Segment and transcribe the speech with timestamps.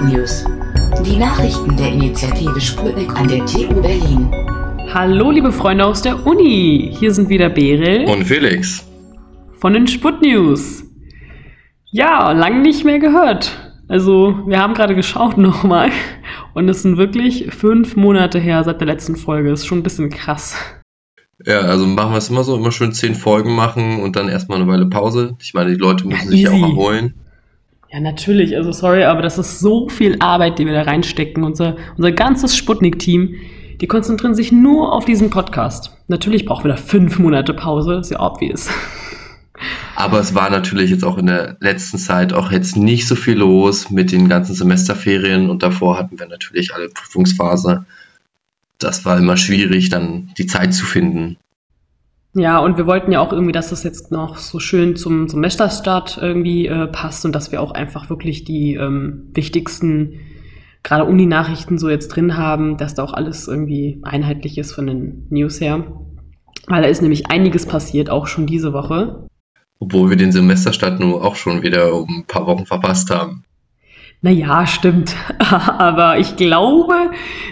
[0.00, 0.46] Sputnews.
[1.04, 4.30] Die Nachrichten der Initiative Sputnik an der TU Berlin.
[4.94, 8.88] Hallo liebe Freunde aus der Uni, hier sind wieder Berel und Felix
[9.58, 10.84] von den Sputnews.
[11.90, 13.74] Ja, lange nicht mehr gehört.
[13.88, 15.90] Also wir haben gerade geschaut nochmal
[16.54, 19.52] und es sind wirklich fünf Monate her seit der letzten Folge.
[19.52, 20.56] Ist schon ein bisschen krass.
[21.44, 24.62] Ja, also machen wir es immer so, immer schön zehn Folgen machen und dann erstmal
[24.62, 25.36] eine Weile Pause.
[25.42, 27.19] Ich meine, die Leute müssen ja, sich ja auch erholen.
[27.92, 28.56] Ja, natürlich.
[28.56, 31.42] Also sorry, aber das ist so viel Arbeit, die wir da reinstecken.
[31.42, 33.34] Unser, unser ganzes Sputnik-Team,
[33.80, 35.96] die konzentrieren sich nur auf diesen Podcast.
[36.06, 38.68] Natürlich brauchen wir da fünf Monate Pause, ist ja obvious.
[39.96, 43.34] Aber es war natürlich jetzt auch in der letzten Zeit auch jetzt nicht so viel
[43.34, 47.84] los mit den ganzen Semesterferien und davor hatten wir natürlich alle Prüfungsphase.
[48.78, 51.36] Das war immer schwierig, dann die Zeit zu finden.
[52.34, 56.18] Ja, und wir wollten ja auch irgendwie, dass das jetzt noch so schön zum Semesterstart
[56.22, 60.20] irgendwie äh, passt und dass wir auch einfach wirklich die ähm, wichtigsten,
[60.84, 65.26] gerade Uni-Nachrichten so jetzt drin haben, dass da auch alles irgendwie einheitlich ist von den
[65.30, 65.84] News her.
[66.68, 69.26] Weil da ist nämlich einiges passiert, auch schon diese Woche.
[69.80, 73.44] Obwohl wir den Semesterstart nur auch schon wieder um ein paar Wochen verpasst haben.
[74.22, 75.16] Naja, stimmt.
[75.38, 77.10] Aber ich glaube,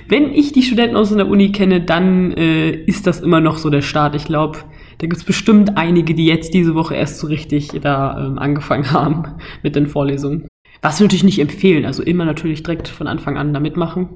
[0.09, 3.71] wenn ich die Studenten aus der Uni kenne, dann äh, ist das immer noch so
[3.71, 4.15] der Start.
[4.15, 4.59] Ich glaube,
[4.99, 8.91] da gibt es bestimmt einige, die jetzt diese Woche erst so richtig da ähm, angefangen
[8.93, 10.47] haben mit den Vorlesungen.
[10.83, 11.85] Was wir natürlich nicht empfehlen.
[11.85, 14.09] Also immer natürlich direkt von Anfang an da mitmachen,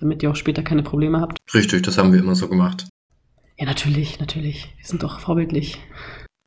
[0.00, 1.38] damit ihr auch später keine Probleme habt.
[1.54, 2.88] Richtig, das haben wir immer so gemacht.
[3.58, 4.74] Ja, natürlich, natürlich.
[4.78, 5.78] Wir sind doch vorbildlich.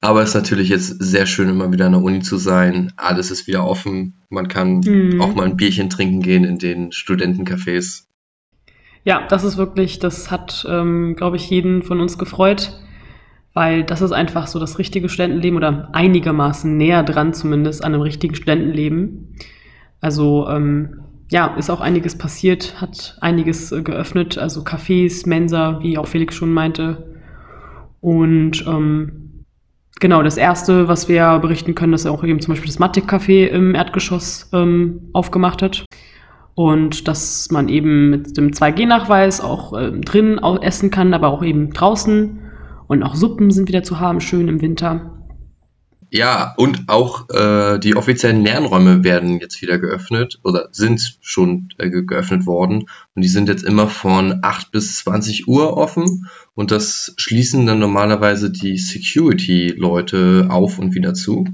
[0.02, 2.92] Aber es ist natürlich jetzt sehr schön, immer wieder an der Uni zu sein.
[2.98, 4.22] Alles ist wieder offen.
[4.30, 5.22] Man kann mhm.
[5.22, 8.04] auch mal ein Bierchen trinken gehen in den Studentencafés.
[9.06, 12.74] Ja, das ist wirklich, das hat, ähm, glaube ich, jeden von uns gefreut,
[13.54, 18.02] weil das ist einfach so das richtige Studentenleben oder einigermaßen näher dran zumindest an einem
[18.02, 19.36] richtigen Studentenleben.
[20.02, 25.98] Also ähm, ja, ist auch einiges passiert, hat einiges äh, geöffnet, also Cafés, Mensa, wie
[25.98, 27.16] auch Felix schon meinte.
[28.02, 29.24] Und ähm,
[30.00, 33.74] Genau, das erste, was wir berichten können, ist auch eben zum Beispiel das Matic-Café im
[33.74, 35.86] Erdgeschoss ähm, aufgemacht hat.
[36.56, 41.72] Und dass man eben mit dem 2G-Nachweis auch ähm, drin essen kann, aber auch eben
[41.72, 42.43] draußen.
[42.94, 45.20] Und auch Suppen sind wieder zu haben, schön im Winter.
[46.12, 51.90] Ja, und auch äh, die offiziellen Lernräume werden jetzt wieder geöffnet oder sind schon äh,
[51.90, 52.84] geöffnet worden.
[53.16, 56.30] Und die sind jetzt immer von 8 bis 20 Uhr offen.
[56.54, 61.48] Und das schließen dann normalerweise die Security-Leute auf und wieder zu.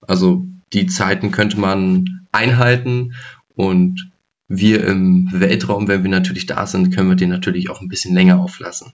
[0.00, 3.14] Also die Zeiten könnte man einhalten
[3.54, 4.10] und
[4.48, 8.16] wir im Weltraum, wenn wir natürlich da sind, können wir den natürlich auch ein bisschen
[8.16, 8.92] länger auflassen.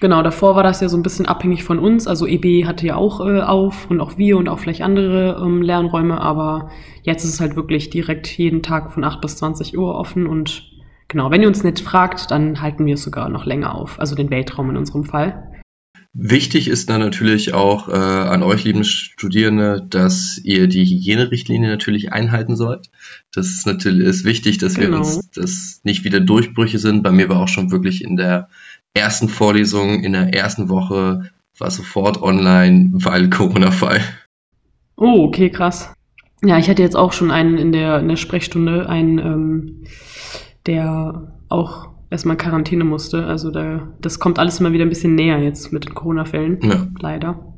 [0.00, 2.06] Genau, davor war das ja so ein bisschen abhängig von uns.
[2.06, 5.62] Also EB hatte ja auch äh, auf und auch wir und auch vielleicht andere ähm,
[5.62, 6.70] Lernräume, aber
[7.02, 10.70] jetzt ist es halt wirklich direkt jeden Tag von 8 bis 20 Uhr offen und
[11.08, 14.14] genau, wenn ihr uns nicht fragt, dann halten wir es sogar noch länger auf, also
[14.14, 15.50] den Weltraum in unserem Fall.
[16.18, 22.10] Wichtig ist dann natürlich auch äh, an euch, lieben Studierende, dass ihr die Hygienerichtlinie natürlich
[22.10, 22.90] einhalten sollt.
[23.34, 24.92] Das ist natürlich ist wichtig, dass genau.
[24.92, 27.02] wir uns, dass nicht wieder Durchbrüche sind.
[27.02, 28.48] Bei mir war auch schon wirklich in der
[28.96, 34.00] ersten Vorlesung in der ersten Woche war sofort online, weil Corona-Fall.
[34.96, 35.92] Oh, okay, krass.
[36.42, 39.84] Ja, ich hatte jetzt auch schon einen in der, in der Sprechstunde, einen, ähm,
[40.66, 43.26] der auch erstmal Quarantäne musste.
[43.26, 46.60] Also da, das kommt alles immer wieder ein bisschen näher jetzt mit den Corona-Fällen.
[46.62, 46.86] Ja.
[47.00, 47.56] Leider.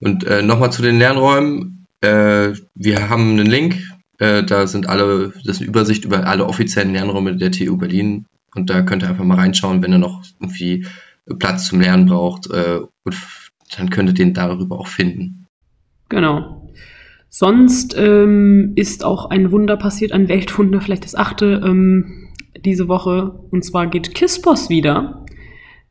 [0.00, 1.86] Und äh, nochmal zu den Lernräumen.
[2.00, 3.76] Äh, wir haben einen Link.
[4.18, 8.26] Äh, da sind alle, das ist eine Übersicht über alle offiziellen Lernräume der TU Berlin
[8.58, 10.84] und da könnt ihr einfach mal reinschauen, wenn ihr noch irgendwie
[11.38, 12.50] Platz zum Lernen braucht.
[12.50, 13.16] Äh, und
[13.76, 15.46] dann könnt ihr den darüber auch finden.
[16.08, 16.70] Genau.
[17.28, 22.28] Sonst ähm, ist auch ein Wunder passiert, ein Weltwunder, vielleicht das achte ähm,
[22.64, 23.40] diese Woche.
[23.50, 25.26] Und zwar geht Kispos wieder.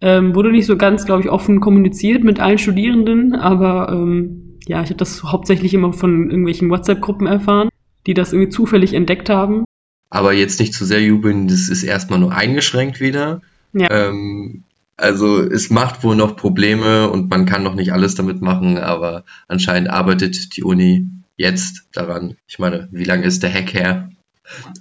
[0.02, 4.82] Ähm, wurde nicht so ganz, glaube ich, offen kommuniziert mit allen Studierenden, aber ähm, ja,
[4.82, 7.70] ich habe das hauptsächlich immer von irgendwelchen WhatsApp-Gruppen erfahren,
[8.06, 9.64] die das irgendwie zufällig entdeckt haben
[10.10, 13.42] aber jetzt nicht zu sehr jubeln, das ist erstmal nur eingeschränkt wieder.
[13.74, 13.90] Ja.
[13.92, 14.64] Ähm,
[14.96, 19.24] also es macht wohl noch Probleme und man kann noch nicht alles damit machen, aber
[19.48, 22.36] anscheinend arbeitet die Uni jetzt daran.
[22.48, 24.10] Ich meine, wie lange ist der Hack her?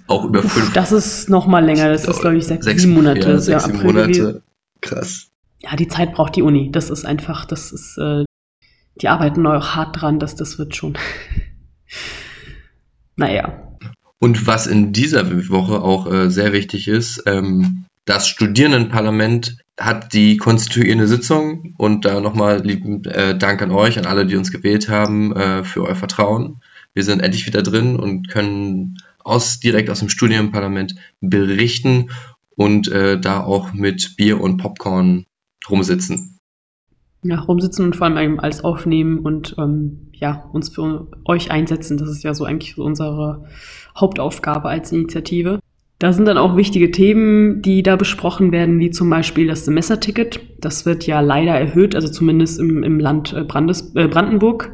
[0.07, 0.73] Auch über Uff, fünf.
[0.73, 1.89] Das ist noch mal länger.
[1.89, 3.29] Das ist glaube ich sechs, sechs sieben Monate.
[3.31, 4.41] Ja, sechs, sieben Monate.
[4.81, 5.27] Krass.
[5.59, 6.71] Ja, die Zeit braucht die Uni.
[6.71, 8.23] Das ist einfach, das ist, äh,
[9.01, 10.97] die arbeiten auch hart dran, dass das wird schon.
[13.15, 13.66] naja.
[14.19, 20.37] Und was in dieser Woche auch äh, sehr wichtig ist, ähm, das Studierendenparlament hat die
[20.37, 24.89] konstituierende Sitzung und da nochmal lieben äh, Dank an euch, an alle, die uns gewählt
[24.89, 26.61] haben, äh, für euer Vertrauen.
[26.93, 32.09] Wir sind endlich wieder drin und können aus, direkt aus dem Studienparlament berichten
[32.55, 35.25] und äh, da auch mit Bier und Popcorn
[35.69, 36.39] rumsitzen.
[37.23, 41.97] Ja, rumsitzen und vor allem alles aufnehmen und ähm, ja, uns für euch einsetzen.
[41.97, 43.45] Das ist ja so eigentlich unsere
[43.99, 45.59] Hauptaufgabe als Initiative.
[45.99, 50.39] Da sind dann auch wichtige Themen, die da besprochen werden, wie zum Beispiel das Semesterticket.
[50.59, 54.71] Das wird ja leider erhöht, also zumindest im, im Land äh, Brandes, äh, Brandenburg.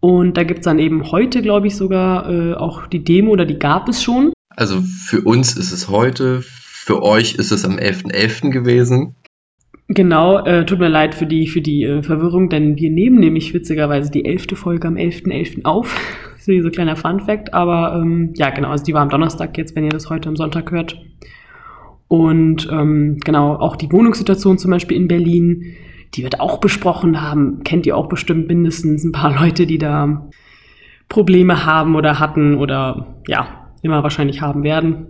[0.00, 3.46] Und da gibt es dann eben heute, glaube ich, sogar äh, auch die Demo oder
[3.46, 4.34] die gab es schon.
[4.50, 8.12] Also für uns ist es heute, für euch ist es am 11.11.
[8.12, 8.50] .11.
[8.50, 9.14] gewesen.
[9.88, 13.54] Genau, äh, tut mir leid für die, für die äh, Verwirrung, denn wir nehmen nämlich
[13.54, 15.62] witzigerweise die elfte Folge am 11.11.
[15.62, 15.64] .11.
[15.64, 15.98] auf.
[16.44, 19.84] so ein kleiner Fun-Fact, aber ähm, ja, genau, also die war am Donnerstag jetzt, wenn
[19.84, 20.96] ihr das heute am Sonntag hört.
[22.08, 25.74] Und ähm, genau, auch die Wohnungssituation zum Beispiel in Berlin,
[26.14, 27.64] die wird auch besprochen haben.
[27.64, 30.28] Kennt ihr auch bestimmt mindestens ein paar Leute, die da
[31.08, 35.08] Probleme haben oder hatten oder ja, immer wahrscheinlich haben werden.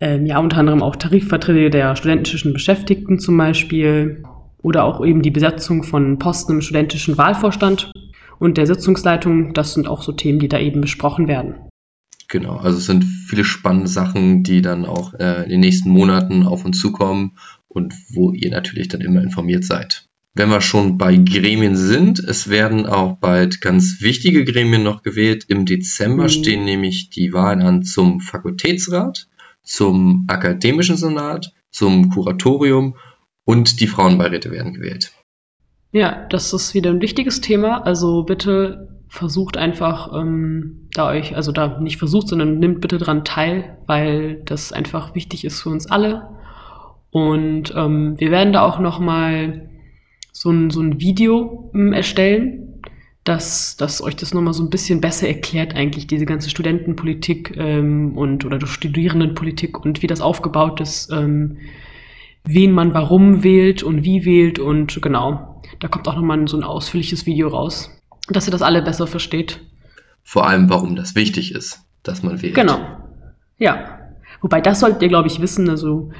[0.00, 4.22] Ähm, ja, unter anderem auch Tarifverträge der studentischen Beschäftigten zum Beispiel
[4.62, 7.90] oder auch eben die Besetzung von Posten im studentischen Wahlvorstand
[8.38, 9.54] und der Sitzungsleitung.
[9.54, 11.54] Das sind auch so Themen, die da eben besprochen werden.
[12.28, 16.44] Genau, also es sind viele spannende Sachen, die dann auch äh, in den nächsten Monaten
[16.44, 17.38] auf uns zukommen
[17.68, 20.06] und wo ihr natürlich dann immer informiert seid.
[20.34, 25.44] Wenn wir schon bei Gremien sind, es werden auch bald ganz wichtige Gremien noch gewählt.
[25.48, 26.28] Im Dezember mhm.
[26.28, 29.28] stehen nämlich die Wahlen an zum Fakultätsrat
[29.66, 32.96] zum Akademischen Senat, zum Kuratorium
[33.44, 35.12] und die Frauenbeiräte werden gewählt.
[35.96, 37.78] Ja, das ist wieder ein wichtiges Thema.
[37.78, 43.24] Also bitte versucht einfach ähm, da euch, also da nicht versucht, sondern nimmt bitte dran
[43.24, 46.28] teil, weil das einfach wichtig ist für uns alle.
[47.08, 49.70] Und ähm, wir werden da auch noch mal
[50.32, 52.82] so ein, so ein Video ähm, erstellen,
[53.24, 58.18] dass, dass euch das nochmal so ein bisschen besser erklärt, eigentlich diese ganze Studentenpolitik ähm,
[58.18, 61.56] und oder Studierendenpolitik und wie das aufgebaut ist, ähm,
[62.44, 65.55] wen man warum wählt und wie wählt und genau.
[65.80, 67.90] Da kommt auch nochmal so ein ausführliches Video raus,
[68.28, 69.60] dass ihr das alle besser versteht.
[70.22, 72.54] Vor allem, warum das wichtig ist, dass man wählt.
[72.54, 72.80] Genau.
[73.58, 74.00] Ja.
[74.40, 75.68] Wobei das solltet ihr, glaube ich, wissen.
[75.70, 76.10] Also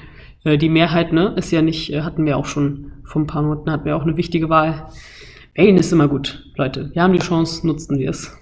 [0.44, 3.42] äh, die Mehrheit, ne, ist ja nicht, äh, hatten wir auch schon vor ein paar
[3.42, 4.88] Monaten, hatten wir auch eine wichtige Wahl
[5.56, 6.90] Wählen ist immer gut, Leute.
[6.92, 8.36] Wir haben die Chance, nutzen wir es.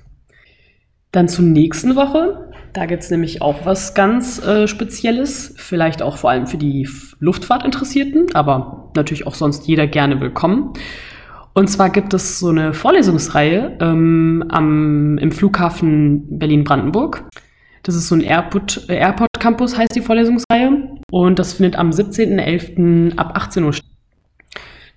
[1.13, 2.51] Dann zur nächsten Woche.
[2.75, 5.55] Da gibt es nämlich auch was ganz äh, Spezielles.
[5.57, 6.89] Vielleicht auch vor allem für die
[7.21, 10.73] Luftfahrtinteressierten, aber natürlich auch sonst jeder gerne willkommen.
[11.53, 17.29] Und zwar gibt es so eine Vorlesungsreihe ähm, am, im Flughafen Berlin-Brandenburg.
[17.85, 20.97] Das ist so ein Airport, äh, Airport Campus, heißt die Vorlesungsreihe.
[21.13, 23.17] Und das findet am 17.11.
[23.17, 23.87] ab 18 Uhr statt.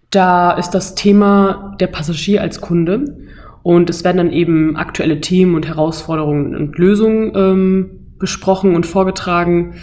[0.09, 3.19] Da ist das Thema der Passagier als Kunde
[3.67, 9.73] und es werden dann eben aktuelle Themen und Herausforderungen und Lösungen ähm, besprochen und vorgetragen.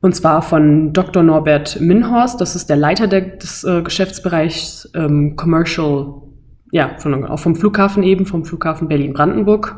[0.00, 1.22] Und zwar von Dr.
[1.22, 6.14] Norbert Minhorst, das ist der Leiter der, des äh, Geschäftsbereichs ähm, Commercial,
[6.72, 9.76] ja, von, auch vom Flughafen eben, vom Flughafen Berlin-Brandenburg.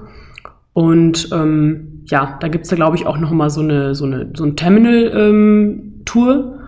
[0.72, 4.32] Und ähm, ja, da gibt's da, glaube ich, auch noch mal so eine, so eine
[4.34, 6.34] so ein Terminal-Tour.
[6.34, 6.61] Ähm,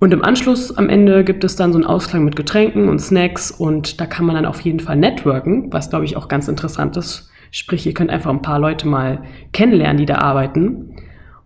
[0.00, 3.50] und im Anschluss am Ende gibt es dann so einen Ausklang mit Getränken und Snacks
[3.50, 6.96] und da kann man dann auf jeden Fall networken, was glaube ich auch ganz interessant
[6.96, 7.30] ist.
[7.50, 10.96] Sprich, ihr könnt einfach ein paar Leute mal kennenlernen, die da arbeiten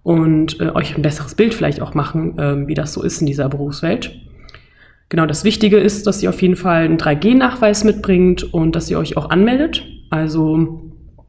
[0.03, 3.27] und äh, euch ein besseres Bild vielleicht auch machen, äh, wie das so ist in
[3.27, 4.13] dieser Berufswelt.
[5.09, 8.99] Genau, das Wichtige ist, dass ihr auf jeden Fall einen 3G-Nachweis mitbringt und dass ihr
[8.99, 9.87] euch auch anmeldet.
[10.11, 10.83] Also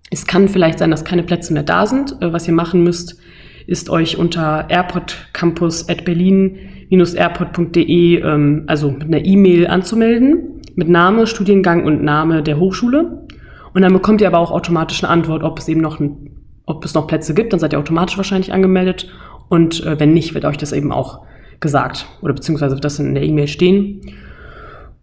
[0.09, 2.21] es kann vielleicht sein, dass keine Plätze mehr da sind.
[2.21, 3.19] Äh, was ihr machen müsst,
[3.67, 6.57] ist euch unter airpodcampus@berlin
[6.99, 13.25] airpod.de, ähm, also mit einer E-Mail anzumelden, mit Name, Studiengang und Name der Hochschule.
[13.73, 16.31] Und dann bekommt ihr aber auch automatisch eine Antwort, ob es eben noch, ein,
[16.65, 17.53] ob es noch Plätze gibt.
[17.53, 19.09] Dann seid ihr automatisch wahrscheinlich angemeldet.
[19.49, 21.25] Und äh, wenn nicht, wird euch das eben auch
[21.59, 22.05] gesagt.
[22.21, 24.01] Oder beziehungsweise wird das in der E-Mail stehen.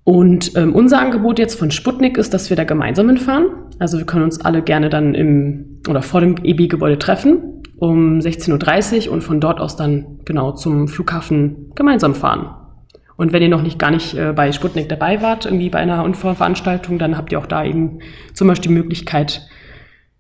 [0.05, 3.47] Und ähm, unser Angebot jetzt von Sputnik ist, dass wir da gemeinsam hinfahren.
[3.79, 9.07] Also wir können uns alle gerne dann im oder vor dem EB-Gebäude treffen um 16.30
[9.07, 12.55] Uhr und von dort aus dann genau zum Flughafen gemeinsam fahren.
[13.17, 16.05] Und wenn ihr noch nicht gar nicht äh, bei Sputnik dabei wart, irgendwie bei einer
[16.05, 17.99] Unfallveranstaltung, dann habt ihr auch da eben
[18.35, 19.49] zum Beispiel die Möglichkeit,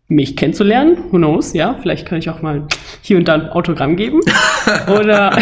[0.08, 1.04] mich kennenzulernen.
[1.10, 1.76] Who knows, ja?
[1.80, 2.66] Vielleicht kann ich auch mal
[3.02, 4.20] hier und da ein Autogramm geben.
[4.88, 5.38] oder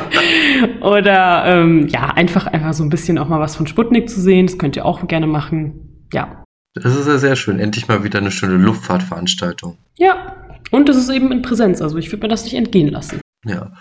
[0.80, 4.46] oder ähm, ja, einfach, einfach so ein bisschen auch mal was von Sputnik zu sehen.
[4.46, 6.06] Das könnt ihr auch gerne machen.
[6.12, 6.42] Ja.
[6.74, 7.60] Das ist ja sehr schön.
[7.60, 9.78] Endlich mal wieder eine schöne Luftfahrtveranstaltung.
[9.96, 10.34] Ja,
[10.74, 13.20] und es ist eben in Präsenz, also ich würde mir das nicht entgehen lassen.
[13.44, 13.72] Ja,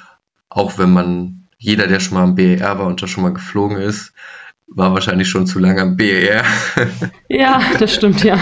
[0.49, 3.77] auch wenn man, jeder, der schon mal am BER war und da schon mal geflogen
[3.77, 4.13] ist,
[4.67, 6.43] war wahrscheinlich schon zu lange am BER.
[7.29, 8.39] ja, das stimmt, ja.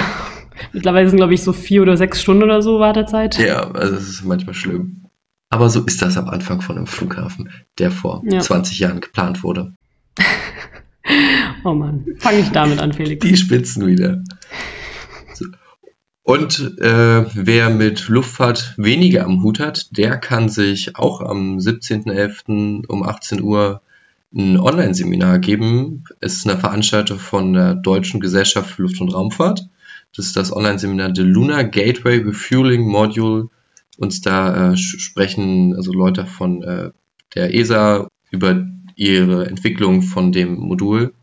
[0.73, 3.37] Mittlerweile sind, glaube ich, so vier oder sechs Stunden oder so Wartezeit.
[3.39, 5.05] Ja, also es ist manchmal schlimm.
[5.49, 8.39] Aber so ist das am Anfang von einem Flughafen, der vor Ja.
[8.39, 9.73] 20 Jahren geplant wurde.
[11.63, 13.25] Oh Mann, fange ich damit an, Felix.
[13.25, 14.23] Die Spitzen wieder.
[16.23, 22.85] Und äh, wer mit Luftfahrt weniger am Hut hat, der kann sich auch am 17.11.
[22.87, 23.81] um 18 Uhr
[24.33, 26.03] ein Online-Seminar geben.
[26.19, 29.67] Es ist eine Veranstaltung von der Deutschen Gesellschaft für Luft- und Raumfahrt.
[30.15, 33.49] Das ist das Online-Seminar The Lunar Gateway Refueling Module.
[33.97, 36.91] Und da äh, sprechen also Leute von äh,
[37.35, 41.13] der ESA über ihre Entwicklung von dem Modul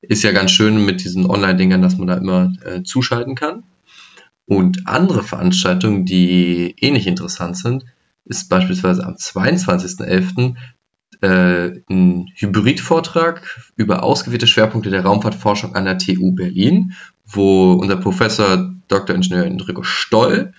[0.00, 3.64] ist ja ganz schön mit diesen Online-Dingern, dass man da immer äh, zuschalten kann.
[4.48, 7.84] Und andere Veranstaltungen, die ähnlich interessant sind,
[8.24, 10.54] ist beispielsweise am 22.11.
[11.20, 16.94] Äh, ein Hybridvortrag über ausgewählte Schwerpunkte der Raumfahrtforschung an der TU Berlin,
[17.26, 19.14] wo unser Professor Dr.
[19.14, 20.54] Ingenieur Enrico Stoll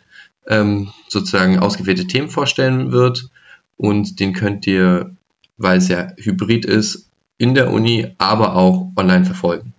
[0.47, 3.29] ähm, sozusagen ausgewählte Themen vorstellen wird.
[3.75, 5.15] Und den könnt ihr,
[5.57, 9.73] weil es ja hybrid ist, in der Uni, aber auch online verfolgen.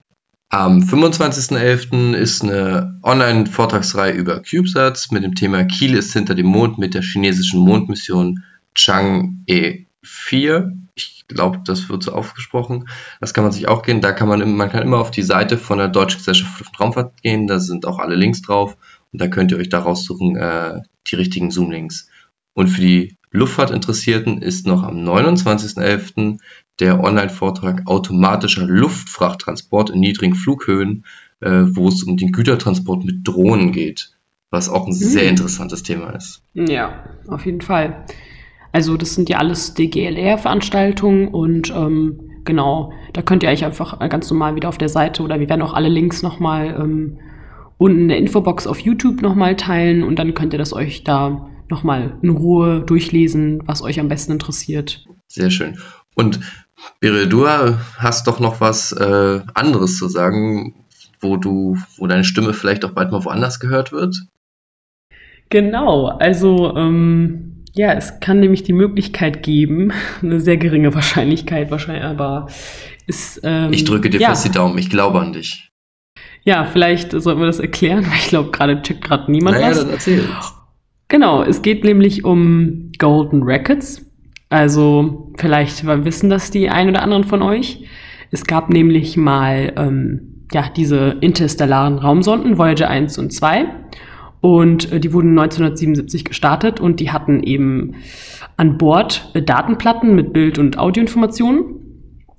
[0.53, 2.13] Am 25.11.
[2.13, 7.03] ist eine Online-Vortragsreihe über CubeSats mit dem Thema Kiel ist hinter dem Mond mit der
[7.03, 8.43] chinesischen Mondmission
[8.75, 10.73] Chang'e 4.
[10.97, 12.89] Ich glaube, das wird so ausgesprochen.
[13.21, 14.01] Das kann man sich auch gehen.
[14.01, 17.23] Da kann man, man kann immer auf die Seite von der Deutschen Gesellschaft für Raumfahrt
[17.23, 17.47] gehen.
[17.47, 18.77] Da sind auch alle Links drauf.
[19.13, 22.09] Und da könnt ihr euch da raussuchen, äh, die richtigen Zoom-Links.
[22.55, 26.41] Und für die Luftfahrtinteressierten ist noch am 29.11.
[26.81, 31.05] der Online-Vortrag Automatischer Luftfrachttransport in niedrigen Flughöhen,
[31.41, 34.13] äh, wo es um den Gütertransport mit Drohnen geht,
[34.51, 35.31] was auch ein sehr Hm.
[35.31, 36.43] interessantes Thema ist.
[36.55, 38.05] Ja, auf jeden Fall.
[38.73, 44.31] Also das sind ja alles DGLR-Veranstaltungen und ähm, genau, da könnt ihr euch einfach ganz
[44.31, 47.19] normal wieder auf der Seite oder wir werden auch alle Links nochmal ähm,
[47.79, 51.49] unten in der Infobox auf YouTube nochmal teilen und dann könnt ihr das euch da
[51.69, 55.05] nochmal in Ruhe durchlesen, was euch am besten interessiert.
[55.29, 55.79] Sehr schön.
[56.15, 56.41] Und
[57.01, 60.75] Birel, du hast doch noch was äh, anderes zu sagen,
[61.21, 64.17] wo du, wo deine Stimme vielleicht auch bald mal woanders gehört wird.
[65.51, 72.05] Genau, also ähm, ja, es kann nämlich die Möglichkeit geben, eine sehr geringe Wahrscheinlichkeit wahrscheinlich,
[72.05, 72.49] aber
[73.07, 75.71] ist ähm, Ich drücke dir ja, fest die Daumen, ich glaube an dich.
[76.43, 79.81] Ja, vielleicht sollten wir das erklären, weil ich glaube, gerade checkt gerade niemand naja, was.
[79.81, 80.29] dann erzähl.
[81.09, 84.07] Genau, es geht nämlich um Golden Records.
[84.51, 87.85] Also vielleicht wissen das die ein oder anderen von euch.
[88.33, 93.67] Es gab nämlich mal ähm, ja, diese interstellaren Raumsonden, Voyager 1 und 2.
[94.41, 97.95] Und äh, die wurden 1977 gestartet und die hatten eben
[98.57, 101.77] an Bord äh, Datenplatten mit Bild- und Audioinformationen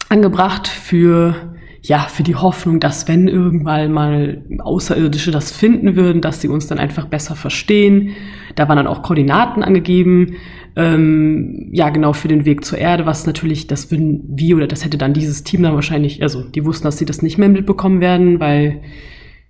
[0.10, 6.40] angebracht für ja, für die Hoffnung, dass wenn irgendwann mal Außerirdische das finden würden, dass
[6.40, 8.12] sie uns dann einfach besser verstehen.
[8.56, 10.36] Da waren dann auch Koordinaten angegeben,
[10.76, 14.86] ähm, ja, genau für den Weg zur Erde, was natürlich, das würden wir oder das
[14.86, 18.00] hätte dann dieses Team dann wahrscheinlich, also die wussten, dass sie das nicht mehr mitbekommen
[18.00, 18.82] werden, weil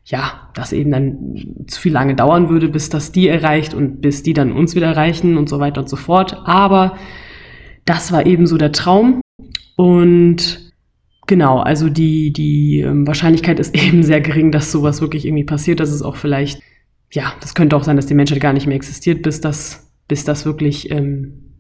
[0.06, 4.24] ja, das eben dann zu viel lange dauern würde, bis das die erreicht und bis
[4.24, 6.42] die dann uns wieder erreichen und so weiter und so fort.
[6.46, 6.98] Aber
[7.86, 9.22] das war eben so der Traum
[9.76, 10.71] und
[11.32, 15.80] Genau, also die, die ähm, Wahrscheinlichkeit ist eben sehr gering, dass sowas wirklich irgendwie passiert.
[15.80, 16.62] Das ist auch vielleicht,
[17.10, 20.26] ja, das könnte auch sein, dass die Menschheit gar nicht mehr existiert, bis das, bis
[20.26, 21.54] das wirklich ähm,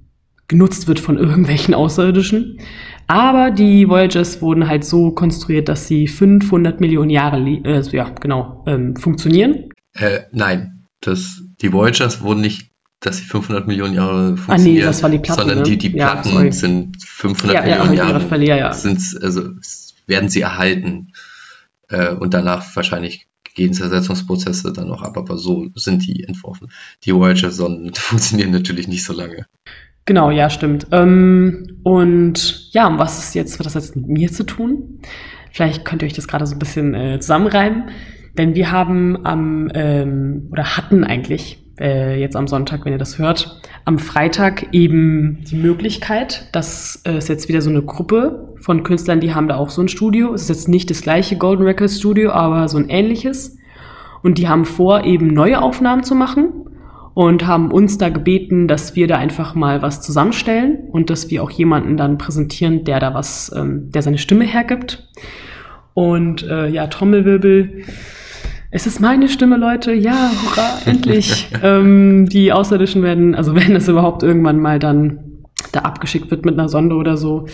[0.49, 2.59] genutzt wird von irgendwelchen Außerirdischen.
[3.07, 8.65] Aber die Voyagers wurden halt so konstruiert, dass sie 500 Millionen Jahre, äh, ja, genau,
[8.67, 9.69] ähm, funktionieren.
[9.93, 12.70] Äh, nein, das, die Voyagers wurden nicht,
[13.01, 15.63] dass sie 500 Millionen Jahre Ah, nee, funktionieren, das waren die Platten, sondern ne?
[15.63, 16.51] die, die Ja, Platten sorry.
[16.51, 18.73] sind 500 Ja, ja, Millionen ich Jahre, verliert, ja.
[18.73, 19.49] Sind's, also
[20.07, 21.11] werden sie erhalten
[21.89, 26.69] äh, und danach wahrscheinlich gehen Zersetzungsprozesse dann noch ab, aber so sind die entworfen.
[27.03, 29.45] Die Voyager-Sonden funktionieren natürlich nicht so lange.
[30.05, 30.87] Genau, ja, stimmt.
[30.91, 35.01] Ähm, und ja, was ist jetzt, was hat das jetzt mit mir zu tun?
[35.51, 37.89] Vielleicht könnt ihr euch das gerade so ein bisschen äh, zusammenreiben.
[38.37, 43.17] Denn wir haben am, ähm, oder hatten eigentlich, äh, jetzt am Sonntag, wenn ihr das
[43.17, 48.83] hört, am Freitag eben die Möglichkeit, dass äh, es jetzt wieder so eine Gruppe von
[48.83, 50.33] Künstlern, die haben da auch so ein Studio.
[50.33, 53.57] Es ist jetzt nicht das gleiche Golden Records Studio, aber so ein ähnliches.
[54.23, 56.61] Und die haben vor, eben neue Aufnahmen zu machen
[57.13, 61.43] und haben uns da gebeten, dass wir da einfach mal was zusammenstellen und dass wir
[61.43, 65.09] auch jemanden dann präsentieren, der da was, ähm, der seine Stimme hergibt.
[65.93, 67.83] Und äh, ja, Trommelwirbel.
[68.73, 69.91] Es ist meine Stimme, Leute.
[69.91, 71.49] Ja, hurra, endlich.
[71.61, 75.19] ähm, die Außerirdischen werden, also wenn es überhaupt irgendwann mal dann
[75.73, 77.47] da abgeschickt wird mit einer Sonde oder so,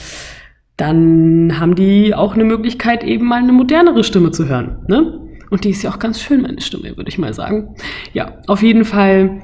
[0.77, 4.85] dann haben die auch eine Möglichkeit, eben mal eine modernere Stimme zu hören.
[4.87, 5.19] Ne?
[5.49, 7.75] Und die ist ja auch ganz schön, meine Stimme, würde ich mal sagen.
[8.13, 9.41] Ja, auf jeden Fall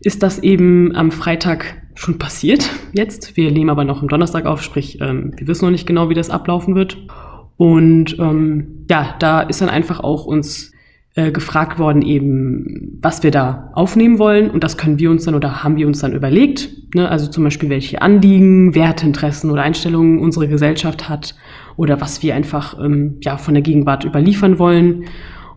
[0.00, 3.36] ist das eben am Freitag schon passiert jetzt.
[3.36, 6.14] Wir nehmen aber noch am Donnerstag auf, sprich, ähm, wir wissen noch nicht genau, wie
[6.14, 6.98] das ablaufen wird.
[7.56, 10.73] Und ähm, ja, da ist dann einfach auch uns
[11.14, 14.50] äh, gefragt worden, eben, was wir da aufnehmen wollen.
[14.50, 16.70] Und das können wir uns dann oder haben wir uns dann überlegt.
[16.94, 17.08] Ne?
[17.08, 21.34] Also zum Beispiel, welche Anliegen, Wertinteressen oder Einstellungen unsere Gesellschaft hat
[21.76, 25.04] oder was wir einfach ähm, ja, von der Gegenwart überliefern wollen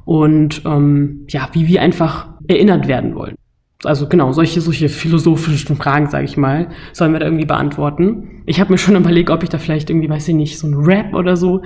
[0.05, 3.35] und ähm, ja, wie wir einfach erinnert werden wollen.
[3.84, 8.41] Also genau, solche, solche philosophischen Fragen, sage ich mal, sollen wir da irgendwie beantworten.
[8.48, 10.74] Ich habe mir schon überlegt, ob ich da vielleicht irgendwie, weiß ich nicht, so ein
[10.74, 11.62] Rap oder so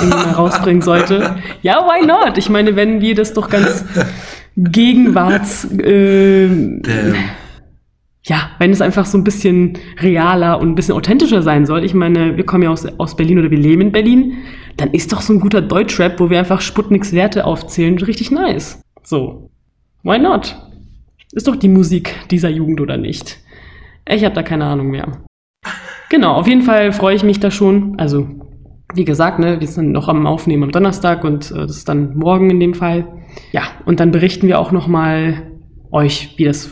[0.00, 1.36] irgendwie mal rausbringen sollte.
[1.62, 2.38] Ja, why not?
[2.38, 3.84] Ich meine, wenn wir das doch ganz
[4.56, 5.64] gegenwarts...
[5.70, 6.48] Äh,
[8.26, 11.84] ja, wenn es einfach so ein bisschen realer und ein bisschen authentischer sein soll.
[11.84, 14.38] Ich meine, wir kommen ja aus, aus Berlin oder wir leben in Berlin,
[14.78, 18.80] dann ist doch so ein guter Deutschrap, wo wir einfach Sputniks Werte aufzählen, richtig nice.
[19.02, 19.50] So,
[20.02, 20.56] why not?
[21.34, 23.38] Ist doch die Musik dieser Jugend oder nicht?
[24.08, 25.24] Ich habe da keine Ahnung mehr.
[26.08, 27.98] Genau, auf jeden Fall freue ich mich da schon.
[27.98, 28.28] Also,
[28.94, 32.16] wie gesagt, ne, wir sind noch am Aufnehmen am Donnerstag und äh, das ist dann
[32.16, 33.06] morgen in dem Fall.
[33.52, 35.50] Ja, und dann berichten wir auch noch mal
[35.90, 36.70] euch, wie das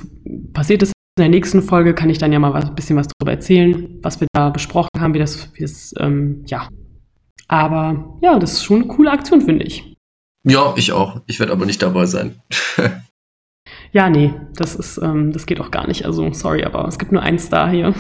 [0.53, 3.33] passiert ist in der nächsten Folge kann ich dann ja mal ein bisschen was darüber
[3.33, 6.69] erzählen, was wir da besprochen haben, wie das, wie das ähm, ja.
[7.49, 9.95] Aber ja, das ist schon eine coole Aktion, finde ich.
[10.45, 11.21] Ja, ich auch.
[11.27, 12.41] Ich werde aber nicht dabei sein.
[13.93, 16.05] ja, nee, das ist, ähm, das geht auch gar nicht.
[16.05, 17.95] Also, sorry, aber es gibt nur einen Star hier.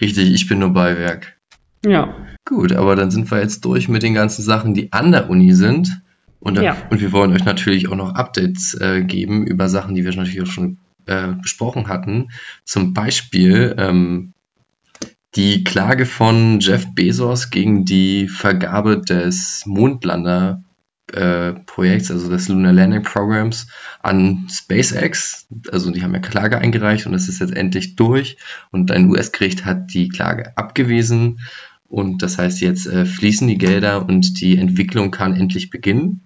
[0.00, 1.36] Richtig, ich bin nur Beiwerk.
[1.84, 2.14] Ja.
[2.44, 5.52] Gut, aber dann sind wir jetzt durch mit den ganzen Sachen, die an der Uni
[5.54, 6.02] sind.
[6.40, 6.76] Und, ja.
[6.90, 10.42] und wir wollen euch natürlich auch noch Updates äh, geben über Sachen, die wir natürlich
[10.42, 12.28] auch schon äh, besprochen hatten.
[12.64, 14.34] Zum Beispiel ähm,
[15.34, 20.62] die Klage von Jeff Bezos gegen die Vergabe des Mondlander
[21.12, 23.68] äh, Projekts, also des Lunar Landing Programs
[24.02, 25.46] an SpaceX.
[25.70, 28.36] Also die haben ja Klage eingereicht und es ist jetzt endlich durch
[28.70, 31.40] und ein US-Gericht hat die Klage abgewiesen
[31.88, 36.24] und das heißt jetzt äh, fließen die Gelder und die Entwicklung kann endlich beginnen.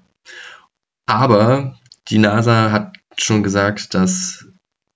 [1.06, 4.48] Aber die NASA hat schon gesagt, dass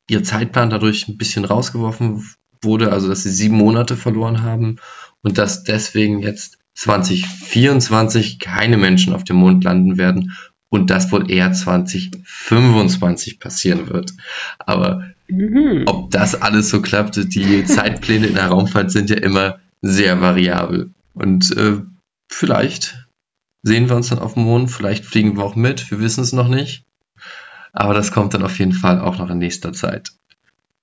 [0.09, 2.25] ihr Zeitplan dadurch ein bisschen rausgeworfen
[2.63, 4.77] wurde, also dass sie sieben Monate verloren haben
[5.23, 10.33] und dass deswegen jetzt 2024 keine Menschen auf dem Mond landen werden
[10.69, 14.13] und das wohl eher 2025 passieren wird.
[14.59, 15.85] Aber mhm.
[15.87, 20.91] ob das alles so klappte, die Zeitpläne in der Raumfahrt sind ja immer sehr variabel.
[21.15, 21.81] Und äh,
[22.29, 23.07] vielleicht
[23.63, 26.33] sehen wir uns dann auf dem Mond, vielleicht fliegen wir auch mit, wir wissen es
[26.33, 26.85] noch nicht.
[27.73, 30.11] Aber das kommt dann auf jeden Fall auch noch in nächster Zeit.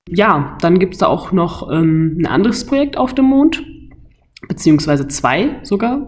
[0.10, 3.64] Ja, dann gibt es da auch noch ähm, ein anderes Projekt auf dem Mond,
[4.48, 6.08] beziehungsweise zwei sogar.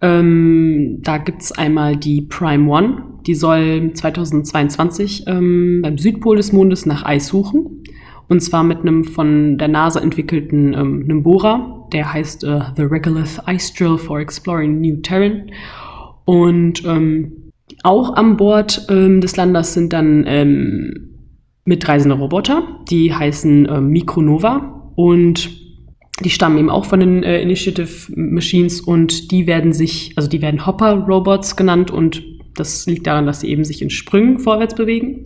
[0.00, 6.52] Ähm, da gibt es einmal die Prime One, die soll 2022 ähm, beim Südpol des
[6.52, 7.84] Mondes nach Eis suchen.
[8.28, 12.82] Und zwar mit einem von der NASA entwickelten ähm, einem Bohrer, der heißt äh, The
[12.82, 15.52] Regolith Ice Drill for Exploring New Terrain.
[16.24, 17.52] Und ähm,
[17.84, 21.10] auch an Bord ähm, des Landers sind dann ähm,
[21.64, 25.61] mitreisende Roboter, die heißen ähm, Micronova und
[26.22, 30.42] die stammen eben auch von den äh, Initiative Machines und die werden sich, also die
[30.42, 32.22] werden Hopper-Robots genannt und
[32.54, 35.24] das liegt daran, dass sie eben sich in Sprüngen vorwärts bewegen.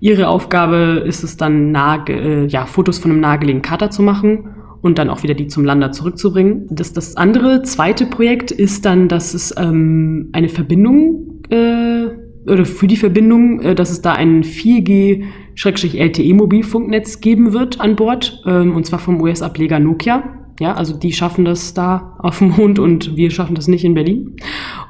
[0.00, 4.54] Ihre Aufgabe ist es dann, Nage, äh, ja, Fotos von einem nahegelegenen Kater zu machen
[4.80, 6.66] und dann auch wieder die zum Lander zurückzubringen.
[6.70, 12.06] Das, das andere, zweite Projekt ist dann, dass es ähm, eine Verbindung äh,
[12.46, 15.24] oder für die Verbindung, äh, dass es da einen 4G
[15.64, 20.22] LTE-Mobilfunknetz geben wird an Bord, ähm, und zwar vom US-Ableger Nokia.
[20.60, 23.94] Ja, also die schaffen das da auf dem Mond und wir schaffen das nicht in
[23.94, 24.36] Berlin.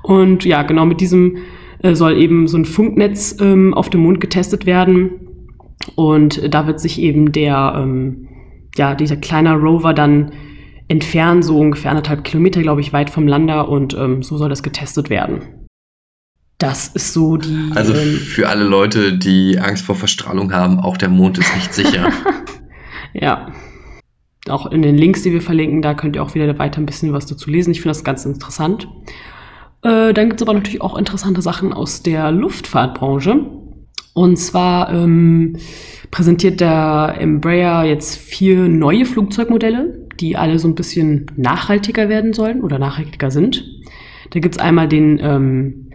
[0.03, 1.39] Und ja, genau mit diesem
[1.83, 5.11] äh, soll eben so ein Funknetz ähm, auf dem Mond getestet werden.
[5.95, 8.29] Und da wird sich eben der, ähm,
[8.77, 10.33] ja, dieser kleine Rover dann
[10.89, 14.63] entfernen, so ungefähr anderthalb Kilometer, glaube ich, weit vom Lander und ähm, so soll das
[14.63, 15.68] getestet werden.
[16.59, 17.71] Das ist so die.
[17.77, 21.73] Also ähm, für alle Leute, die Angst vor Verstrahlung haben, auch der Mond ist nicht
[21.73, 22.11] sicher.
[23.15, 23.53] ja.
[24.49, 27.13] Auch in den Links, die wir verlinken, da könnt ihr auch wieder weiter ein bisschen
[27.13, 27.71] was dazu lesen.
[27.71, 28.89] Ich finde das ganz interessant.
[29.83, 33.47] Äh, dann gibt es aber natürlich auch interessante Sachen aus der Luftfahrtbranche.
[34.15, 35.57] Und zwar ähm,
[36.11, 42.63] präsentiert der Embraer jetzt vier neue Flugzeugmodelle, die alle so ein bisschen nachhaltiger werden sollen
[42.63, 43.65] oder nachhaltiger sind.
[44.31, 45.88] Da gibt es einmal den ähm,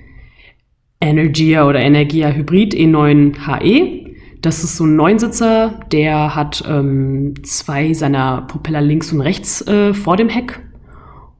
[1.04, 4.16] Energia oder Energia Hybrid E9 HE.
[4.42, 9.94] Das ist so ein Neunsitzer, der hat ähm, zwei seiner Propeller links und rechts äh,
[9.94, 10.62] vor dem Heck.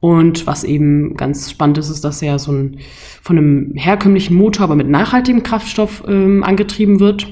[0.00, 2.78] Und was eben ganz spannend ist, ist, dass er so ein,
[3.22, 7.26] von einem herkömmlichen Motor, aber mit nachhaltigem Kraftstoff ähm, angetrieben wird.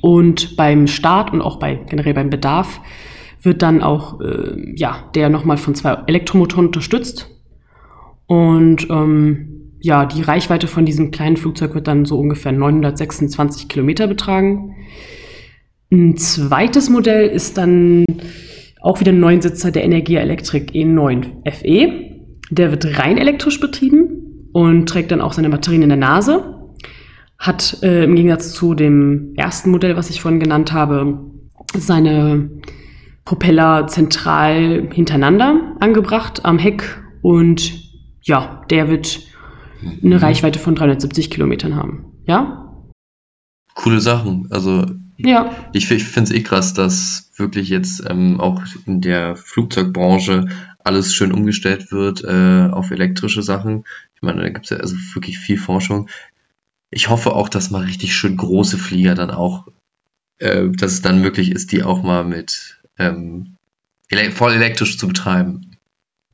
[0.00, 2.80] Und beim Start und auch bei generell beim Bedarf
[3.42, 7.30] wird dann auch äh, ja, der nochmal von zwei Elektromotoren unterstützt.
[8.26, 14.06] Und ähm, ja, die Reichweite von diesem kleinen Flugzeug wird dann so ungefähr 926 Kilometer
[14.06, 14.74] betragen.
[15.92, 18.04] Ein zweites Modell ist dann
[18.80, 21.92] auch wieder ein Neunsitzer der Energia Electric E9 FE.
[22.50, 26.54] Der wird rein elektrisch betrieben und trägt dann auch seine Batterien in der Nase.
[27.38, 31.30] Hat äh, im Gegensatz zu dem ersten Modell, was ich vorhin genannt habe,
[31.74, 32.50] seine
[33.24, 37.72] Propeller zentral hintereinander angebracht am Heck und
[38.22, 39.20] ja, der wird
[39.82, 40.20] eine mhm.
[40.20, 42.12] Reichweite von 370 Kilometern haben.
[42.26, 42.74] Ja?
[43.74, 44.48] Coole Sachen.
[44.50, 44.86] Also
[45.18, 45.68] ja.
[45.72, 50.46] Ich, ich finde es eh krass, dass wirklich jetzt ähm, auch in der Flugzeugbranche
[50.78, 53.84] alles schön umgestellt wird äh, auf elektrische Sachen.
[54.14, 56.08] Ich meine, da gibt es ja also wirklich viel Forschung.
[56.90, 59.66] Ich hoffe auch, dass mal richtig schön große Flieger dann auch,
[60.38, 63.56] äh, dass es dann möglich ist, die auch mal mit ähm,
[64.08, 65.67] ele voll elektrisch zu betreiben.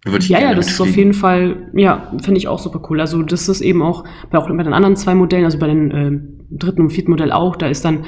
[0.04, 3.00] Würde ich ja, ja, das ist auf jeden Fall, ja, finde ich auch super cool.
[3.00, 5.90] Also das ist eben auch bei auch bei den anderen zwei Modellen, also bei den
[5.90, 8.04] äh, dritten und vierten Modell auch, da ist dann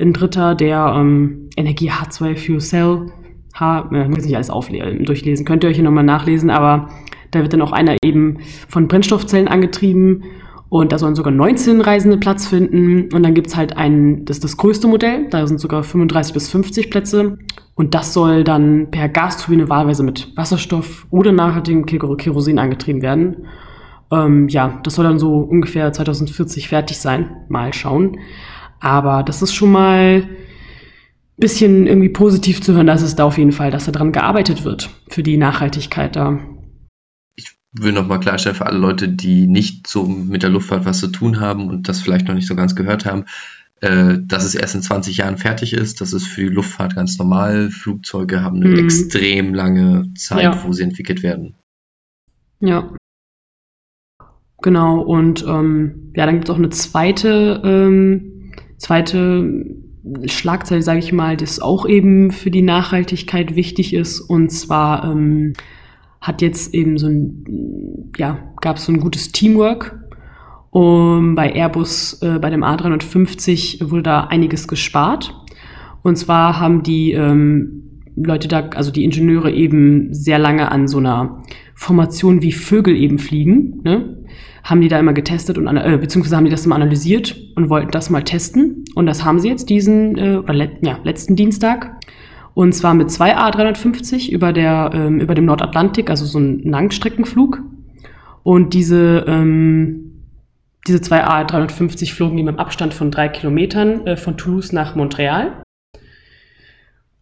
[0.00, 3.12] ein dritter, der ähm, Energie H2 Fuel Cell,
[3.54, 6.88] H, äh, muss nicht alles auflesen, durchlesen, könnt ihr euch hier nochmal nachlesen, aber
[7.30, 10.24] da wird dann auch einer eben von Brennstoffzellen angetrieben
[10.68, 13.12] und da sollen sogar 19 Reisende Platz finden.
[13.14, 16.34] Und dann gibt es halt ein, das ist das größte Modell, da sind sogar 35
[16.34, 17.38] bis 50 Plätze.
[17.74, 23.46] Und das soll dann per Gasturbine wahlweise mit Wasserstoff oder nachhaltigem Kerosin angetrieben werden.
[24.10, 27.36] Ähm, ja, das soll dann so ungefähr 2040 fertig sein.
[27.48, 28.18] Mal schauen.
[28.80, 30.28] Aber das ist schon mal ein
[31.36, 34.64] bisschen irgendwie positiv zu hören, dass es da auf jeden Fall, dass da dran gearbeitet
[34.64, 36.38] wird für die Nachhaltigkeit da.
[37.76, 41.08] Ich will nochmal klarstellen für alle Leute, die nicht so mit der Luftfahrt was zu
[41.08, 43.24] tun haben und das vielleicht noch nicht so ganz gehört haben,
[43.80, 46.00] äh, dass es erst in 20 Jahren fertig ist.
[46.00, 47.70] Das ist für die Luftfahrt ganz normal.
[47.70, 48.78] Flugzeuge haben eine mhm.
[48.78, 50.64] extrem lange Zeit, ja.
[50.64, 51.54] wo sie entwickelt werden.
[52.60, 52.94] Ja.
[54.62, 58.32] Genau, und ähm, ja, dann gibt es auch eine zweite ähm,
[58.78, 59.64] Zweite
[60.26, 64.20] Schlagzeile, sage ich mal, das auch eben für die Nachhaltigkeit wichtig ist.
[64.20, 65.54] Und zwar ähm,
[66.26, 69.98] hat jetzt eben so ein, ja, gab es so ein gutes Teamwork.
[70.70, 75.34] Und bei Airbus, äh, bei dem A350 wurde da einiges gespart.
[76.02, 80.98] Und zwar haben die ähm, Leute da, also die Ingenieure eben sehr lange an so
[80.98, 81.42] einer
[81.74, 83.80] Formation wie Vögel eben fliegen.
[83.84, 84.16] Ne?
[84.66, 87.92] haben die da immer getestet und äh, beziehungsweise haben die das immer analysiert und wollten
[87.92, 88.84] das mal testen.
[88.96, 91.92] Und das haben sie jetzt diesen äh, oder let, ja, letzten Dienstag.
[92.56, 97.60] Und zwar mit zwei A350 über, der, ähm, über dem Nordatlantik, also so ein Langstreckenflug.
[98.44, 100.22] Und diese, ähm,
[100.86, 105.62] diese zwei A350 flogen eben im Abstand von drei Kilometern äh, von Toulouse nach Montreal.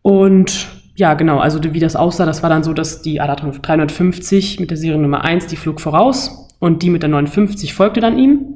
[0.03, 4.71] Und ja, genau, also wie das aussah, das war dann so, dass die A350 mit
[4.71, 8.55] der Seriennummer 1, die flog voraus und die mit der 59 folgte dann ihm.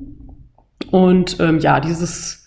[0.92, 2.46] Und ähm, ja, dieses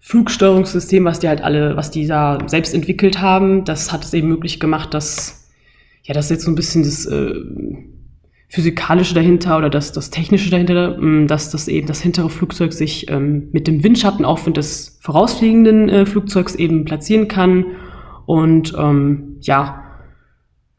[0.00, 4.28] Flugsteuerungssystem, was die halt alle, was die da selbst entwickelt haben, das hat es eben
[4.28, 5.50] möglich gemacht, dass,
[6.04, 7.34] ja, das jetzt so ein bisschen das äh,
[8.50, 13.10] Physikalische dahinter oder das, das Technische dahinter, ähm, dass das eben das hintere Flugzeug sich
[13.10, 17.66] ähm, mit dem Windschattenaufwind des vorausfliegenden äh, Flugzeugs eben platzieren kann.
[18.24, 19.84] Und ähm, ja,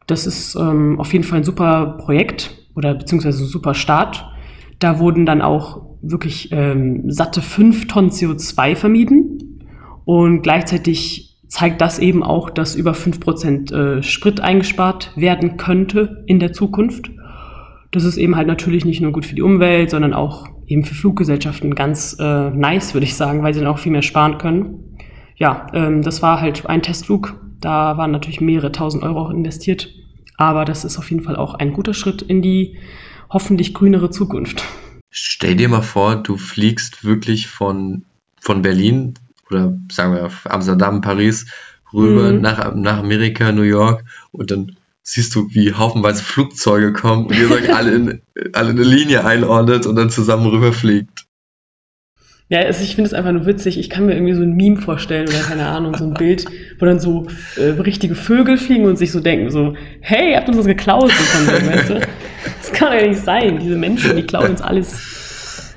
[0.08, 4.26] das ist ähm, auf jeden Fall ein super Projekt oder beziehungsweise ein super Start.
[4.80, 9.66] Da wurden dann auch wirklich ähm, satte fünf Tonnen CO2 vermieden
[10.04, 16.24] und gleichzeitig zeigt das eben auch, dass über fünf Prozent äh, Sprit eingespart werden könnte
[16.26, 17.10] in der Zukunft.
[17.90, 20.94] Das ist eben halt natürlich nicht nur gut für die Umwelt, sondern auch eben für
[20.94, 24.96] Fluggesellschaften ganz äh, nice, würde ich sagen, weil sie dann auch viel mehr sparen können.
[25.36, 27.34] Ja, ähm, das war halt ein Testflug.
[27.60, 29.92] Da waren natürlich mehrere tausend Euro auch investiert.
[30.36, 32.78] Aber das ist auf jeden Fall auch ein guter Schritt in die
[33.28, 34.64] hoffentlich grünere Zukunft.
[35.10, 38.04] Stell dir mal vor, du fliegst wirklich von,
[38.40, 39.14] von Berlin
[39.50, 41.46] oder sagen wir Amsterdam, Paris
[41.92, 42.40] rüber mhm.
[42.40, 47.50] nach, nach Amerika, New York und dann siehst du, wie haufenweise Flugzeuge kommen und ihr
[47.50, 51.26] euch alle in, alle eine Linie einordnet und dann zusammen rüberfliegt.
[52.48, 53.78] Ja, also ich finde es einfach nur witzig.
[53.78, 56.46] Ich kann mir irgendwie so ein Meme vorstellen oder keine Ahnung, so ein Bild,
[56.80, 60.48] wo dann so äh, richtige Vögel fliegen und sich so denken, so, hey, ihr habt
[60.48, 62.00] uns das geklaut, so von dem, weißt du?
[62.80, 63.58] Das kann ja nicht sein.
[63.58, 65.74] Diese Menschen, die klauen uns alles.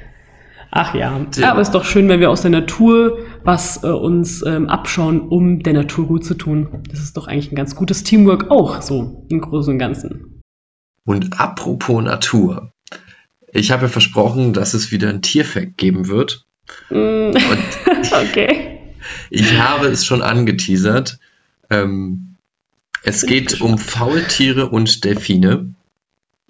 [0.71, 1.19] Ach ja.
[1.35, 1.51] ja.
[1.51, 5.21] aber es ist doch schön, wenn wir aus der Natur was äh, uns ähm, abschauen,
[5.21, 6.81] um der Natur gut zu tun.
[6.89, 10.41] Das ist doch eigentlich ein ganz gutes Teamwork auch, so im Großen und Ganzen.
[11.05, 12.71] Und apropos Natur.
[13.51, 16.45] Ich habe ja versprochen, dass es wieder ein Tierfact geben wird.
[16.89, 17.31] Mm,
[18.11, 18.79] okay.
[19.29, 21.19] ich habe es schon angeteasert.
[21.69, 22.37] Ähm,
[23.03, 25.75] es geht um Faultiere und Delfine.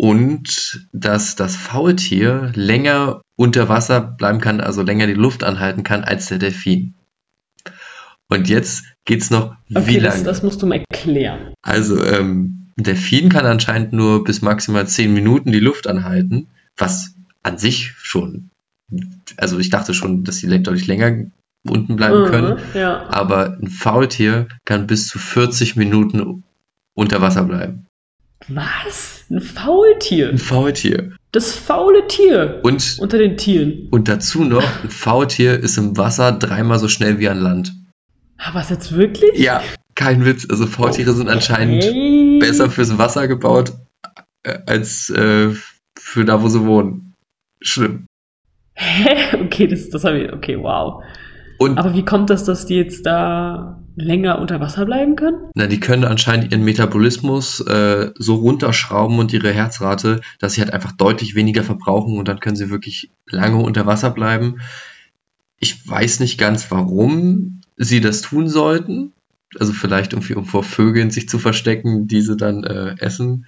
[0.04, 6.04] Und dass das Faultier länger unter Wasser bleiben kann, also länger die Luft anhalten kann
[6.04, 6.94] als der Delfin.
[8.30, 10.26] Und jetzt geht's noch, wie Okay, das, lange?
[10.26, 11.54] das musst du mal erklären.
[11.62, 17.14] Also, ähm, ein Delfin kann anscheinend nur bis maximal 10 Minuten die Luft anhalten, was
[17.44, 18.50] an sich schon,
[19.38, 21.28] also ich dachte schon, dass sie deutlich länger
[21.66, 23.08] unten bleiben können, Mhm, ja.
[23.10, 26.44] aber ein Faultier kann bis zu 40 Minuten
[26.94, 27.86] unter Wasser bleiben.
[28.48, 29.26] Was?
[29.30, 30.30] Ein Faultier.
[30.30, 31.14] Ein Faultier.
[31.32, 33.88] Das faule Tier Und, unter den Tieren.
[33.92, 37.74] und dazu noch, ein Faultier ist im Wasser dreimal so schnell wie an Land.
[38.38, 39.38] Ah, was jetzt wirklich?
[39.40, 39.64] Ja,
[39.96, 40.46] kein Witz.
[40.50, 43.74] Also Faultiere sind anscheinend besser fürs Wasser gebaut
[44.44, 45.50] äh, als äh,
[45.98, 47.14] für da, wo sie wohnen.
[47.62, 48.06] Schlimm.
[48.76, 49.38] Hä?
[49.46, 50.34] Okay, das, das habe ich.
[50.34, 51.04] Okay, wow.
[51.60, 55.50] Und Aber wie kommt das, dass die jetzt da länger unter Wasser bleiben können?
[55.56, 60.74] na, die können anscheinend ihren Metabolismus äh, so runterschrauben und ihre Herzrate, dass sie halt
[60.74, 64.62] einfach deutlich weniger verbrauchen und dann können sie wirklich lange unter Wasser bleiben.
[65.60, 69.14] Ich weiß nicht ganz, warum sie das tun sollten.
[69.60, 73.46] Also vielleicht irgendwie, um vor Vögeln sich zu verstecken, die sie dann äh, essen.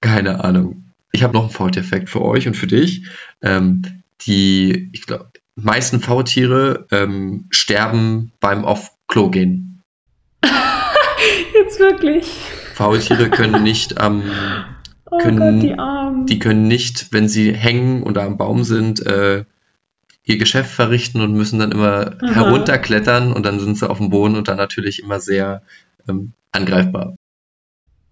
[0.00, 0.84] Keine Ahnung.
[1.10, 3.06] Ich habe noch einen Faultiereffekt für euch und für dich.
[3.42, 3.82] Ähm,
[4.22, 9.82] die, ich glaube, meisten Faultiere ähm, sterben beim auf Klo gehen.
[11.54, 12.26] Jetzt wirklich.
[12.74, 14.22] Faultiere können nicht am,
[15.12, 16.24] Oh Können Gott, die Armen.
[16.26, 19.44] die können nicht, wenn sie hängen oder am Baum sind, äh,
[20.24, 22.34] ihr Geschäft verrichten und müssen dann immer Aha.
[22.34, 25.62] herunterklettern und dann sind sie auf dem Boden und dann natürlich immer sehr
[26.08, 27.14] ähm, angreifbar.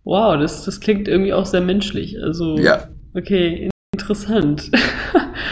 [0.05, 2.22] Wow, das, das klingt irgendwie auch sehr menschlich.
[2.22, 4.70] Also, Ja, okay, interessant.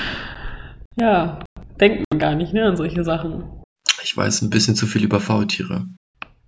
[1.01, 1.39] ja,
[1.81, 3.45] denkt man gar nicht, ne, an solche Sachen.
[4.03, 5.87] ich weiß ein bisschen zu viel über Faultiere.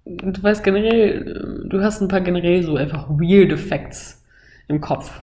[0.05, 4.23] Du weißt generell, du hast ein paar generell so einfach weird Facts
[4.69, 5.19] im Kopf.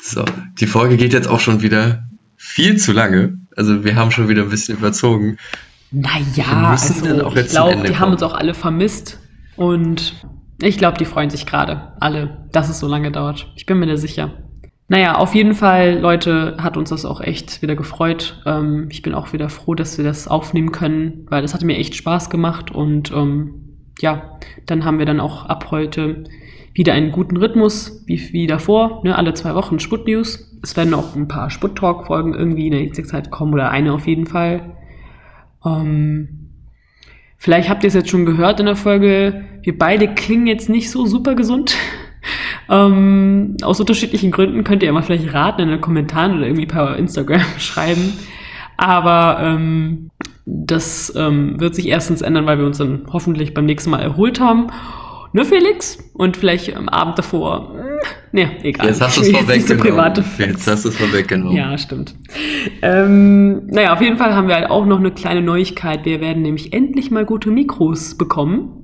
[0.00, 0.24] So,
[0.60, 2.04] die Folge geht jetzt auch schon wieder
[2.36, 3.38] viel zu lange.
[3.56, 5.38] Also wir haben schon wieder ein bisschen überzogen.
[5.90, 6.94] Naja, also
[7.36, 8.12] ich glaube, die haben kommen.
[8.12, 9.20] uns auch alle vermisst
[9.56, 10.14] und
[10.60, 13.52] ich glaube, die freuen sich gerade alle, dass es so lange dauert.
[13.56, 14.43] Ich bin mir da sicher.
[14.88, 18.42] Naja, auf jeden Fall, Leute, hat uns das auch echt wieder gefreut.
[18.44, 21.78] Ähm, ich bin auch wieder froh, dass wir das aufnehmen können, weil das hat mir
[21.78, 23.64] echt Spaß gemacht und ähm,
[24.00, 26.24] ja, dann haben wir dann auch ab heute
[26.74, 29.16] wieder einen guten Rhythmus, wie, wie davor, ne?
[29.16, 30.58] alle zwei Wochen Sput-News.
[30.62, 34.06] Es werden auch ein paar Sput-Talk-Folgen irgendwie in der nächsten Zeit kommen oder eine auf
[34.06, 34.76] jeden Fall.
[35.64, 36.50] Ähm,
[37.38, 39.44] vielleicht habt ihr es jetzt schon gehört in der Folge.
[39.62, 41.76] Wir beide klingen jetzt nicht so super gesund.
[42.70, 46.66] ähm, aus unterschiedlichen Gründen könnt ihr ja mal vielleicht raten in den Kommentaren oder irgendwie
[46.66, 48.14] per Instagram schreiben.
[48.76, 50.10] Aber ähm,
[50.46, 54.40] das ähm, wird sich erstens ändern, weil wir uns dann hoffentlich beim nächsten Mal erholt
[54.40, 54.68] haben.
[55.32, 55.98] Ne, Felix?
[56.12, 57.74] Und vielleicht am Abend davor.
[58.30, 58.86] Ne, egal.
[58.86, 60.24] Jetzt hast du es vorweggenommen.
[60.38, 61.56] Jetzt hast du es vorweggenommen.
[61.56, 62.14] ja, stimmt.
[62.82, 66.04] Ähm, naja, auf jeden Fall haben wir halt auch noch eine kleine Neuigkeit.
[66.04, 68.83] Wir werden nämlich endlich mal gute Mikros bekommen.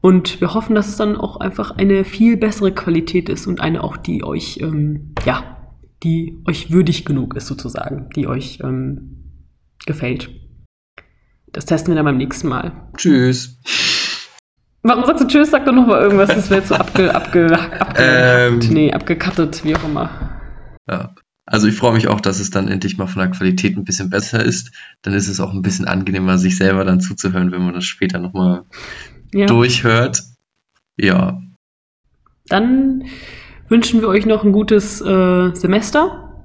[0.00, 3.84] Und wir hoffen, dass es dann auch einfach eine viel bessere Qualität ist und eine
[3.84, 5.58] auch, die euch, ähm, ja,
[6.02, 9.46] die euch würdig genug ist sozusagen, die euch ähm,
[9.86, 10.30] gefällt.
[11.52, 12.88] Das testen wir dann beim nächsten Mal.
[12.96, 13.58] Tschüss.
[14.82, 15.50] Warum sagst du Tschüss?
[15.50, 18.58] Sag doch noch mal irgendwas, das wäre jetzt so abge, abge, abge, Ähm.
[18.70, 20.08] nee, abgekattet, wie auch immer.
[20.88, 21.14] Ja.
[21.44, 24.08] Also ich freue mich auch, dass es dann endlich mal von der Qualität ein bisschen
[24.08, 24.70] besser ist.
[25.02, 28.20] Dann ist es auch ein bisschen angenehmer, sich selber dann zuzuhören, wenn man das später
[28.20, 28.62] nochmal
[29.32, 29.46] Ja.
[29.46, 30.22] durchhört.
[30.96, 31.40] Ja,
[32.48, 33.04] Dann
[33.68, 36.44] wünschen wir euch noch ein gutes äh, Semester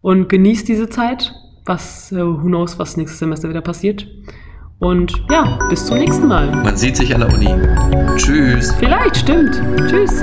[0.00, 1.32] und genießt diese Zeit.
[1.64, 4.06] Was, äh, who knows, was nächstes Semester wieder passiert.
[4.78, 6.54] Und ja, bis zum nächsten Mal.
[6.54, 7.48] man sieht sich an der Uni.
[8.16, 8.72] Tschüss.
[8.78, 9.60] Vielleicht, stimmt.
[9.88, 10.22] Tschüss.